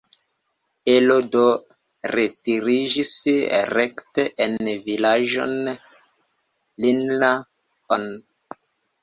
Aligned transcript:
Elo 0.91 1.17
do 1.33 1.43
retiriĝis 2.15 3.11
rekte 3.75 4.25
en 4.47 4.57
vilaĝon 4.87 5.55
Linna-on. 5.77 8.11